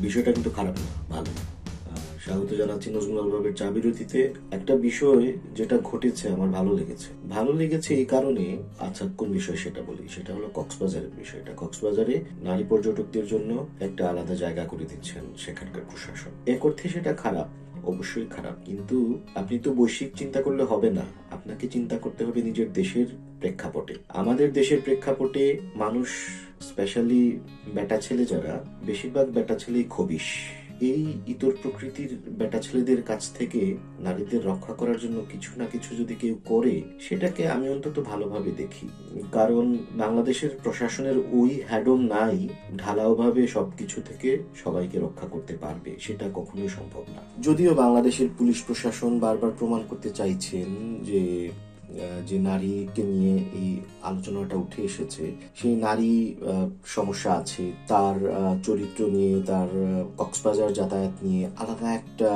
[0.00, 1.30] বিষয়টা কিন্তু খারাপ না, ভালো।
[2.24, 7.94] স্বাগত জানাচ্ছি নজরুল আলবাবের চা বিরতিতে একটা বিষয় যেটা ঘটেছে আমার ভালো লেগেছে। ভালো লেগেছে
[7.94, 10.08] এই কারণে আচ্ছা কোন বিষয় সেটা বলি?
[10.08, 16.30] সেটা হলো কক্সবাজারের বিষয়টা কক্সবাজারে নারী পর্যটকদের জন্য একটা আলাদা জায়গা করে দিচ্ছেন সেখানকার প্রশাসন।
[16.46, 17.48] এক অর্থে সেটা খারাপ।
[17.86, 22.72] অবশ্যই খারাপ। কিন্তু আপনি তো বৈশ্বিক চিন্তা করলে হবে না। আপনাকে চিন্তা করতে হবে নিজের
[22.72, 23.06] দেশের
[23.40, 26.08] প্রেক্ষাপটে। আমাদের দেশের প্রেক্ষাপটে মানুষ
[26.60, 27.40] স্পেশালি
[27.74, 30.22] বেটা ছেলে যারা, বেশিরভাগ বেটা ছেলেই খবিশ
[30.80, 36.14] এই ইতর প্রকৃতির বেটা ছেলেদের কাছ থেকে নারীদের রক্ষা করার জন্য কিছু না কিছু যদি
[36.14, 38.88] কেউ করে, সেটাকে আমি অন্তত ভালোভাবে দেখি।
[39.32, 46.68] কারণ বাংলাদেশের প্রশাসনের ওই হ্যাডম নাই, ঢালাওভাবে সবকিছু থেকে সবাইকে রক্ষা করতে পারবে, সেটা কখনোই
[46.68, 51.50] সম্ভব না। যদিও বাংলাদেশের পুলিশ প্রশাসন বারবার প্রমাণ করতে চাইছেন যে
[52.28, 53.70] যে নারীকে নিয়ে এই
[54.08, 55.24] আলোচনাটা উঠে এসেছে,
[55.58, 56.12] সেই নারী
[56.96, 58.16] সমস্যা আছে। তার
[58.66, 59.70] চরিত্র নিয়ে, তার
[60.18, 62.30] কক্সবাজার যাতায়াত নিয়ে আলাদা একটা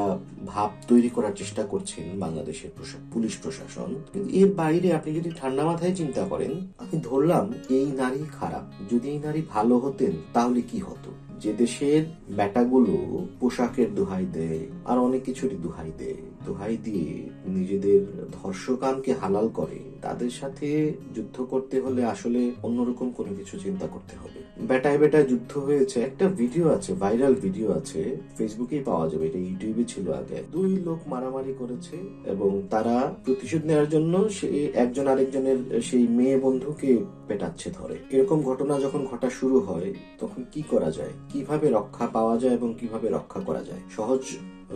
[0.47, 2.71] ভাব তৈরি করার চেষ্টা করছেন বাংলাদেশের
[3.13, 7.47] পুলিশ প্রশাসন। কিন্তু এর বাইরে আপনি যদি ঠান্ডা মাথায় চিন্তা করেন, আমি ধরলাম
[7.79, 11.11] এই নারী খারাপ। যদি এই নারী ভালো হতেন, তাহলে কি হতো?
[11.43, 12.03] যে দেশের
[12.37, 12.95] ব্যাটাগুলো
[13.41, 17.09] পোশাকের দোহাই দেয় আর অনেক কিছুরই দোহাই দেয়। দোহাই দিয়ে
[17.47, 18.01] নিজেদের
[18.33, 20.69] ধর্ষকামকে হালাল করে, তাদের সাথে
[21.15, 26.27] যুদ্ধ করতে হলে আসলে অন্যরকম কোনো কিছু চিন্তা করতে হবে। বেটায় বেটায় যুদ্ধ হয়েছে, একটা
[26.29, 31.55] ভিডিও আছে, ভাইরাল ভিডিও আছে, ফেসবুকেই পাওয়া যাবে, এটা ইউটিউবে ছিল আগে। দুই লোক মারামারি
[31.59, 36.91] করেছে এবং তারা প্রতিশোধ নেওয়ার জন্য সে একজন আরেকজনের সেই মেয়ে বন্ধুকে
[37.29, 41.15] পেটাচ্ছে ধরে। এরকম ঘটনা যখন ঘটা শুরু হয়, তখন কি করা যায়?
[41.33, 43.81] কীভাবে রক্ষা পাওয়া যায় এবং কীভাবে রক্ষা করা যায়?
[43.97, 44.21] সহজ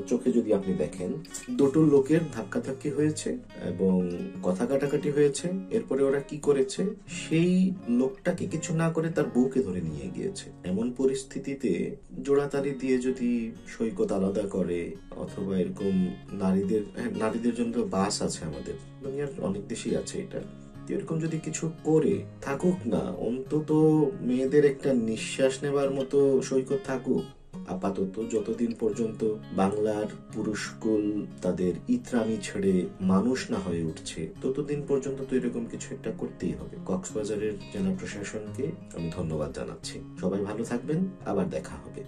[0.08, 1.12] চোখে যদি আপনি দেখেন
[1.50, 4.10] দুটো লোকের ধাক্কাধাক্কি হয়েছে এবং
[4.42, 6.86] কথা কাটাকাটি হয়েছে। এরপরে ওরা কি করেছে?
[7.08, 13.52] সেই লোকটাকে কিছু না করে তার বউকে ধরে নিয়ে গিয়েছে। এমন পরিস্থিতিতে জোড়াতালি দিয়ে যদি
[13.68, 19.96] সৈকত আলাদা করে অথবা এরকম নারীদের হ্যাঁ, নারীদের জন্য বাস আছে আমাদের। দুনিয়ার অনেক দেশেই
[19.96, 20.40] আছে এটা।
[20.88, 23.72] এরকম যদি কিছু করে থাকুক না, অন্তত
[24.20, 27.22] মেয়েদের একটা নিঃশ্বাস নেবার মতো সৈকত থাকুক।
[27.68, 35.36] আপাতত যতদিন পর্যন্ত বাংলার পুরুষকুল তাদের ইতরামি ছেড়ে মানুষ না হয়ে উঠছে, ততদিন পর্যন্ত তো
[35.36, 38.66] এরকম কিছু একটা করতেই হবে। কক্সবাজারের জেলা প্রশাসনকে
[38.96, 42.02] আমি ধন্যবাদ জানাচ্ছি। সবাই ভালো থাকবেন, আবার দেখা হবে।